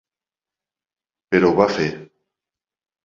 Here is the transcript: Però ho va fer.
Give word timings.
Però 1.35 1.53
ho 1.53 1.59
va 1.63 1.69
fer. 1.77 1.89